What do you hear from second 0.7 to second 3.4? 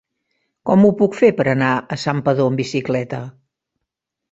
ho puc fer per anar a Santpedor amb bicicleta?